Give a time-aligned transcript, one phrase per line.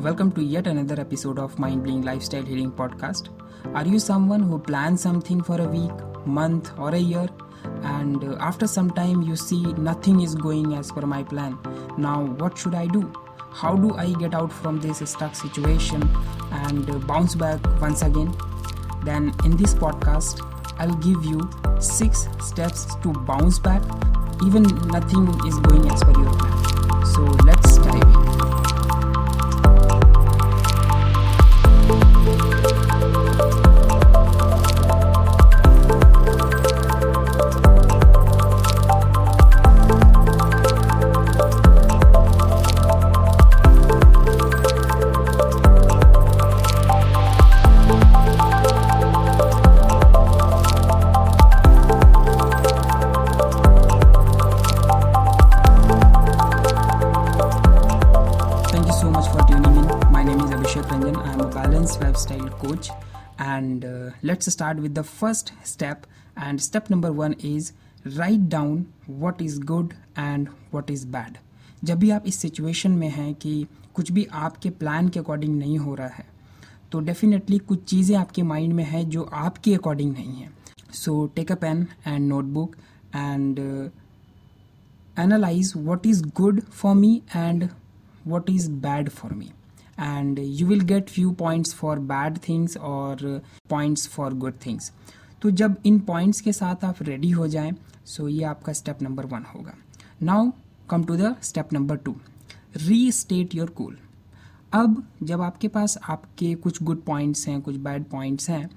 [0.00, 3.28] Welcome to yet another episode of Mind Blowing Lifestyle Healing Podcast.
[3.74, 5.92] Are you someone who plans something for a week,
[6.24, 7.28] month, or a year?
[7.82, 11.58] And uh, after some time, you see nothing is going as per my plan.
[11.98, 13.12] Now, what should I do?
[13.52, 16.02] How do I get out from this stuck situation
[16.50, 18.34] and uh, bounce back once again?
[19.04, 20.40] Then, in this podcast,
[20.78, 23.82] I'll give you six steps to bounce back
[24.46, 27.04] even nothing is going as per your plan.
[27.04, 27.79] So, let's
[62.70, 62.90] coach.
[63.38, 66.06] And uh, let's start with the first step.
[66.36, 67.72] And step number one is
[68.16, 71.38] write down what is good and what is bad.
[71.84, 75.78] जब भी आप इस situation में हैं कि कुछ भी आपके प्लान के अकॉर्डिंग नहीं
[75.78, 76.24] हो रहा है
[76.92, 80.50] तो डेफिनेटली कुछ चीज़ें आपके माइंड में है जो आपके अकॉर्डिंग नहीं है
[80.94, 82.76] so take a pen and notebook
[83.16, 83.60] and
[85.16, 87.64] analyze what is good for me and
[88.24, 89.48] what is bad for me
[90.00, 94.90] and you will get few points for bad things or points for good things.
[95.42, 97.72] तो जब इन points के साथ आप ready हो जाएँ
[98.06, 99.74] so ये आपका step number one होगा।
[100.22, 100.50] Now
[100.90, 102.14] come to the step number two
[103.12, 103.96] restate your goal
[104.72, 108.68] अब जब आपके पास आपके कुछ गुड पॉइंट्स हैं, कुछ बैड पॉइंट्स हैं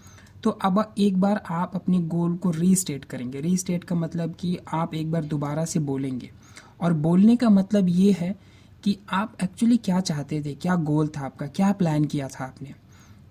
[0.44, 4.94] तो अब एक बार आप अपने गोल को रीस्टेट करेंगे। रीस्टेट का मतलब कि आप
[4.96, 6.30] एक बार दोबारा से बोलेंगे।
[6.82, 8.36] और बोलने का मतलब ये है
[8.84, 10.54] कि आप एक्चुअली क्या चाहते थे?
[10.54, 11.48] क्या गोल था आपका?
[11.48, 12.74] क्या प्लान किया था आपने?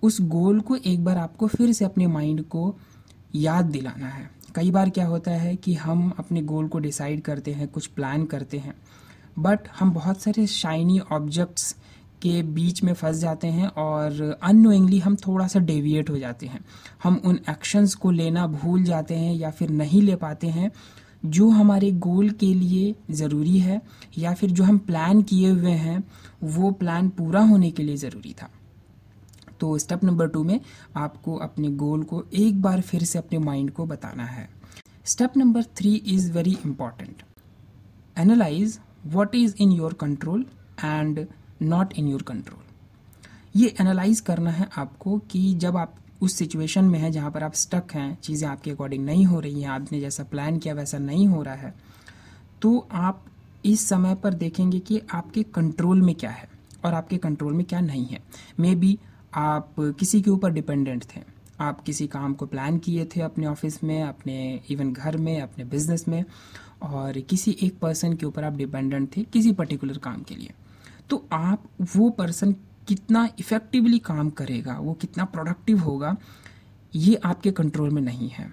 [0.02, 2.76] उस गोल को एक बार आपको फिर से अपने माइंड को
[3.34, 7.52] याद दिलाना है। कई बार क्या होता है कि हम अपने गोल को डिसाइड करते
[7.52, 8.74] हैं, कुछ प्लान करते हैं
[9.38, 11.76] बट हम बहुत सारे शाइनी ऑब्जेक्ट्स
[12.22, 16.64] के बीच में फंस जाते हैं और अनोइंगली हम थोड़ा सा डेविएट हो जाते हैं।
[17.02, 20.70] हम उन एक्शंस को लेना भूल जाते हैं या फिर नहीं ले पाते हैं।
[21.24, 23.80] जो हमारे गोल के लिए ज़रूरी है
[24.18, 26.02] या फिर जो हम प्लान किए हुए हैं,
[26.44, 28.48] वो प्लान पूरा होने के लिए ज़रूरी था।
[29.60, 30.60] तो स्टेप नंबर टू में
[30.96, 34.48] आपको अपने गोल को एक बार फिर से अपने माइंड को बताना है।
[35.04, 37.22] Step number three is very important
[38.16, 40.44] analyse what is in your control
[40.84, 41.26] and
[41.62, 42.60] not in your control
[43.56, 47.54] ये एनालाइज करना है आपको कि जब आप उस सिचुएशन में है जहाँ पर आप
[47.54, 51.26] स्टक हैं, चीज़ें आपके अकॉर्डिंग नहीं हो रही हैं, आपने जैसा प्लान किया वैसा नहीं
[51.26, 51.74] हो रहा है।
[52.62, 53.24] तो आप
[53.64, 56.48] इस समय पर देखेंगे कि आपके कंट्रोल में क्या है
[56.84, 58.22] और आपके कंट्रोल में क्या नहीं है।
[58.60, 58.98] मे बी
[59.34, 61.20] आप किसी के ऊपर डिपेंडेंट थे।
[61.60, 65.64] आप किसी काम को प्लान किए थे अपने ऑफ़िस में, अपने इवन घर में, अपने
[65.64, 66.24] बिज़नेस में
[66.82, 70.50] और किसी एक पर्सन के ऊपर आप डिपेंडेंट थे किसी पर्टिकुलर काम के लिए।
[71.10, 71.64] तो आप
[71.96, 72.54] वो पर्सन
[72.88, 76.16] कितना इफ़ेक्टिवली काम करेगा, वो कितना प्रोडक्टिव होगा,
[76.92, 78.52] ये आपके कंट्रोल में नहीं है।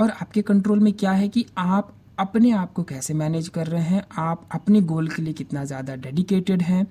[0.00, 3.82] और आपके कंट्रोल में क्या है कि आप अपने आप को कैसे मैनेज कर रहे
[3.82, 6.86] हैं, आप अपने गोल के लिए कितना ज़्यादा डेडिकेटेड हैं,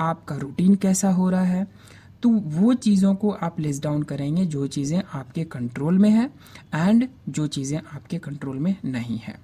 [0.00, 1.66] आपका रूटीन कैसा हो रहा है
[2.22, 6.24] तो वो चीज़ों को आप लिस्ट डाउन करेंगे जो चीज़ें आपके कंट्रोल में है
[6.74, 9.34] एंड जो चीज़ें आपके कंट्रोल में नहीं है।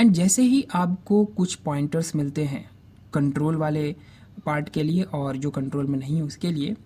[0.00, 2.64] एंड जैसे ही आपको कुछ पॉइंटर्स मिलते हैं
[3.14, 3.94] कंट्रोल वाले
[4.46, 6.76] पार्ट के लिए और जो कंट्रोल में नहीं है उसके लिए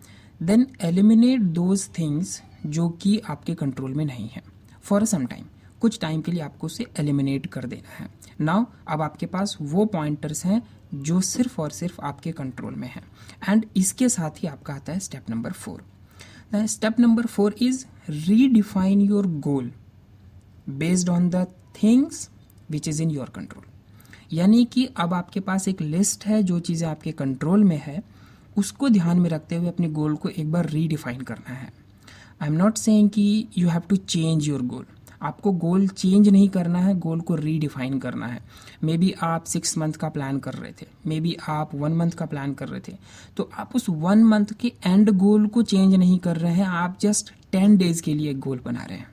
[0.43, 4.43] देन एलिमिनेट दोज थिंग्स जो कि आपके कंट्रोल में नहीं है।
[4.83, 5.45] फॉर सम टाइम
[5.81, 8.09] कुछ टाइम के लिए आपको उसे एलिमिनेट कर देना है।
[8.41, 10.63] नाउ अब आपके पास वो पॉइंटर्स हैं
[10.95, 13.03] जो सिर्फ़ और सिर्फ़ आपके कंट्रोल में है।
[13.49, 15.85] एंड इसके साथ ही आपका आता है step number four
[16.67, 19.73] step number four is redefine your goal
[20.69, 21.47] based on the
[21.83, 22.29] things
[22.71, 23.65] which is in your control
[24.33, 28.03] यानी कि अब आपके पास एक लिस्ट है, जो चीज़ें आपके कंट्रोल में है,
[28.57, 31.73] उसको ध्यान में रखते हुए अपने गोल को एक बार रीडिफाइन करना है।
[32.43, 34.87] आई एम नॉट सेइंग कि you have to change your goal
[35.23, 38.41] आपको गोल चेंज नहीं करना है गोल को रीडिफाइन करना है।
[38.85, 42.11] मे बी आप सिक्स मंथ का प्लान कर रहे थे। मे बी आप वन मंथ
[42.11, 42.97] का प्लान कर रहे थे।
[43.37, 46.99] तो आप उस वन मंथ के एंड गोल को चेंज नहीं कर रहे हैं, आप
[47.01, 49.11] जस्ट टेन डेज़ के लिए एक गोल बना रहे हैं।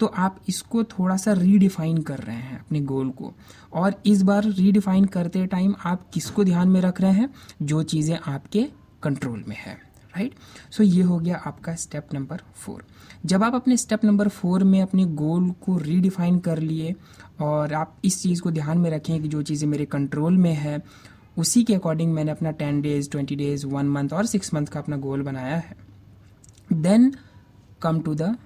[0.00, 3.32] तो आप इसको थोड़ा सा रीडिफाइन कर रहे हैं अपने गोल को।
[3.72, 7.28] और इस बार रीडिफाइन करते टाइम आप किसको ध्यान में रख रहे हैं?
[7.62, 8.68] जो चीज़ें आपके
[9.02, 9.74] कंट्रोल में है
[10.14, 10.34] राइट
[10.70, 12.84] सो ये हो गया आपका स्टेप नंबर फोर
[13.26, 16.94] जब आप अपने स्टेप नंबर फोर में अपने गोल को रीडिफाइन कर लिए
[17.40, 20.82] और आप इस चीज़ को ध्यान में रखें कि जो चीज़ें मेरे कंट्रोल में है,
[21.38, 24.80] उसी के अकॉर्डिंग मैंने अपना ten days twenty days one month और सिक्स मंथ का
[24.80, 25.76] अपना गोल बनाया है।
[26.72, 27.12] Then
[27.82, 28.36] come to the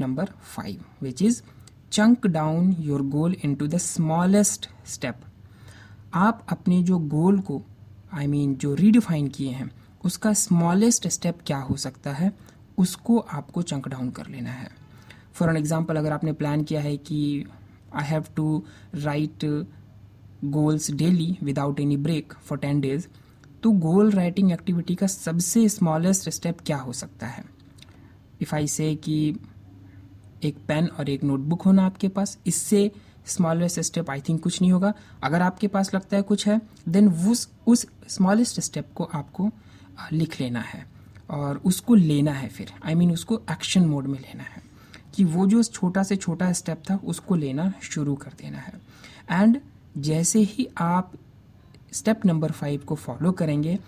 [0.00, 1.42] number five which is
[1.92, 5.20] chunk down your goal into the smallest step
[6.14, 7.62] आप अपने जो गोल को
[8.14, 9.70] आई I मीन mean, जो रीडिफाइन किए हैं
[10.04, 12.32] उसका स्मॉलेस्ट स्टेप क्या हो सकता है
[12.78, 14.70] उसको आपको चंक डाउन कर लेना है।
[15.34, 17.46] फॉर एन एग्ज़ाम्पल अगर आपने प्लान किया है कि
[17.94, 18.64] I have to
[18.94, 19.66] write
[20.44, 23.06] goals daily without any break for ten days
[23.62, 27.44] तो गोल राइटिंग एक्टिविटी का सबसे स्मॉलेस्ट स्टेप क्या हो सकता है?
[28.40, 29.36] इफ़ आई से कि
[30.42, 32.92] एक पेन और एक नोटबुक होना आपके पास। इससे
[33.26, 37.08] स्मॉलेस्ट स्टेप आई थिंक कुछ नहीं होगा। अगर आपके पास लगता है कुछ है देन
[37.08, 39.50] उस उस स्मॉलेस्ट स्टेप को आपको
[40.12, 40.92] लिख लेना है।
[41.30, 44.62] और उसको लेना है फिर। आई I मीन mean, उसको एक्शन मोड में लेना है।
[45.14, 48.72] कि वो जो छोटा से छोटा स्टेप था उसको लेना शुरू कर देना है।
[49.30, 49.60] एंड
[49.98, 51.12] जैसे ही आप
[51.92, 53.78] स्टेप नंबर फाइव को फॉलो करेंगे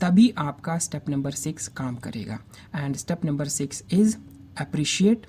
[0.00, 2.38] तभी आपका स्टेप नंबर सिक्स काम करेगा।
[2.74, 4.16] And step number six is
[4.60, 5.26] appreciate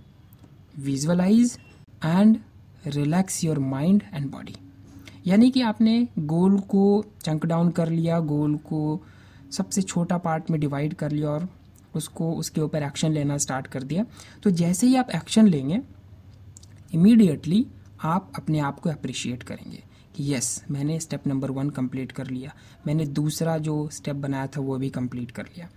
[0.80, 1.58] visualise
[2.06, 2.38] and
[2.88, 4.56] relax your mind and body
[5.28, 9.02] यानी कि आपने गोल को चंक डाउन कर लिया गोल को
[9.52, 11.48] सबसे छोटा पार्ट में डिवाइड कर लिया और
[11.96, 14.06] उसको, उसके ऊपर एक्शन लेना स्टार्ट कर दिया।
[14.44, 15.82] तो जैसे ही आप एक्शन लेंगे
[16.94, 17.66] इमीडिएटली
[18.04, 19.84] आप अपने आप को अप्रिशिएट करेंगे
[20.16, 22.54] कि यस मैंने स्टेप नंबर वन कंप्लीट कर लिया।
[22.88, 25.70] मैंने दूसरा जो स्टेप बनाया था, वो भी कंप्लीट कर लिया।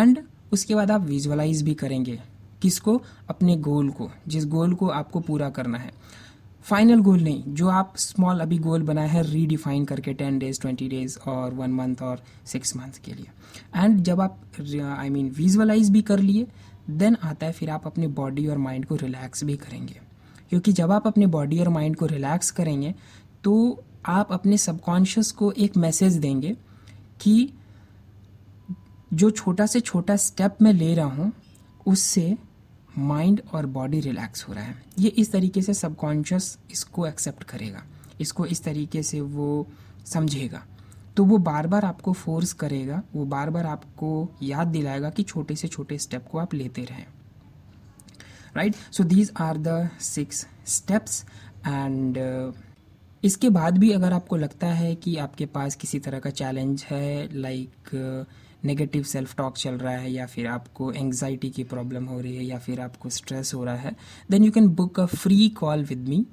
[0.00, 2.20] एंड उसके बाद आप विजुअलाइज भी करेंगे
[2.62, 3.00] किसको?
[3.28, 5.92] अपने गोल को, जिस गोल को आपको पूरा करना है।
[6.64, 10.88] फाइनल गोल नहीं, जो आप स्मॉल अभी गोल बनाए हैं रीडिफाइन करके टेन डेज़ ट्वेंटी
[10.88, 13.26] डेज़ और वन मंथ और सिक्स मंथ के लिए।
[13.76, 14.40] एंड जब आप
[14.98, 16.46] आई मीन विजुअलाइज भी कर लिए
[16.90, 20.00] देन आता है फिर आप अपने बॉडी और माइंड को रिलैक्स भी करेंगे।
[20.50, 22.94] क्योंकि जब आप अपने बॉडी और माइंड को रिलैक्स करेंगे
[23.44, 26.56] तो आप अपने सबकॉन्शियस को एक मैसेज देंगे
[27.20, 27.52] कि
[29.14, 31.32] जो छोटा से छोटा स्टेप मैं ले रहा हूँ,
[31.86, 32.36] उससे
[32.98, 37.82] माइंड और बॉडी रिलैक्स हो रहा है। ये इस तरीके से सबकॉन्शियस इसको एक्सेप्ट करेगा।
[38.20, 39.66] इसको इस तरीके से वो
[40.06, 40.62] समझेगा।
[41.16, 45.56] तो वो बार बार आपको फोर्स करेगा, वो बार बार आपको याद दिलाएगा कि छोटे
[45.56, 47.06] से छोटे स्टेप को आप लेते रहें।
[48.56, 51.24] Right so these are the six steps
[51.66, 52.18] and
[53.22, 57.28] इसके बाद भी अगर आपको लगता है कि आपके पास किसी तरह का चैलेंज है
[57.32, 57.90] लाइक
[58.66, 62.44] नेगेटिव सेल्फ टॉक चल रहा है या फिर आपको एंग्जाइटी की प्रॉब्लम हो रही है
[62.44, 63.94] या फिर आपको स्ट्रेस हो रहा है
[64.30, 66.24] then you can book a free call with me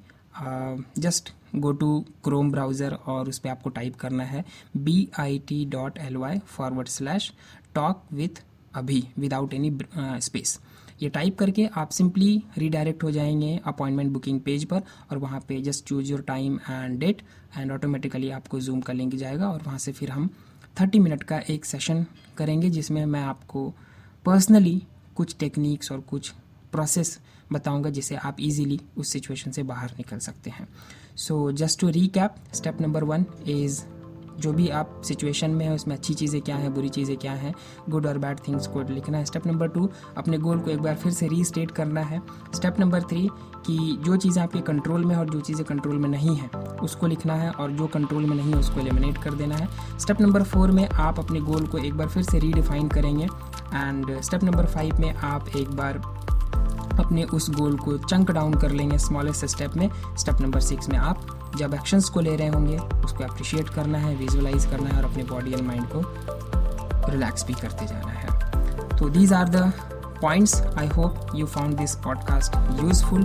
[0.98, 4.44] just go to Chrome browser और उस पर आपको टाइप करना है
[4.76, 7.32] B I T dot L Y forward slash
[7.74, 8.42] talk with
[8.74, 9.78] Abhi without any
[10.20, 10.58] space
[11.02, 15.60] ये टाइप करके आप सिंपली रीडायरेक्ट हो जाएँगे अपॉइंटमेंट बुकिंग पेज पर और वहाँ पे
[15.60, 17.22] just choose your time and date
[17.58, 20.28] and automatically आपको जूम का लिंक जाएगा और वहाँ से फिर हम
[20.76, 22.04] थर्टी मिनट का एक सेशन
[22.36, 23.72] करेंगे, जिसमें मैं आपको
[24.24, 24.82] पर्सनली
[25.16, 26.32] कुछ टेक्निक्स और कुछ
[26.72, 27.18] प्रोसेस
[27.52, 30.68] बताऊँगा जिसे आप इजीली उस सिचुएशन से बाहर निकल सकते हैं।
[31.16, 33.82] So just to recap step number one is
[34.38, 37.54] जो भी आप सिचुएशन में है उसमें अच्छी चीज़ें क्या हैं, बुरी चीज़ें क्या हैं
[37.90, 40.96] गुड और बैड थिंग्स को लिखना है। स्टेप नंबर टू अपने गोल को एक बार
[40.96, 42.20] फिर से रीस्टेट करना है।
[42.54, 43.28] स्टेप नंबर थ्री
[43.66, 46.48] कि जो चीज़ें आपके कंट्रोल में और जो चीज़ें कंट्रोल में नहीं है,
[46.82, 49.68] उसको लिखना है और जो कंट्रोल में नहीं है, उसको एलिमिनेट कर देना है।
[49.98, 54.20] स्टेप नंबर फोर में आप अपने गोल को एक बार फिर से रीडिफाइन करेंगे एंड
[54.20, 56.02] स्टेप नंबर फाइव में आप एक बार
[57.00, 60.98] अपने उस गोल को चंक डाउन कर लेंगे स्मॉलेस्ट स्टेप में। स्टेप नंबर सिक्स में
[60.98, 61.26] आप
[61.58, 65.22] जब एक्शंस को ले रहे होंगे, उसको अप्रिशिएट करना है विजुअलाइज करना है और अपने
[65.24, 66.02] बॉडी एंड माइंड को
[67.10, 69.72] रिलैक्स भी करते जाना है। तो these are the
[70.24, 70.62] points.
[70.74, 72.50] I hope you found this podcast
[72.82, 73.22] useful.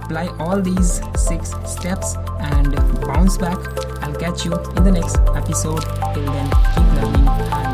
[0.00, 2.74] Apply all these six steps and
[3.06, 3.58] bounce back.
[4.02, 5.84] I'll catch you in the next episode.
[6.14, 7.67] Till then keep learning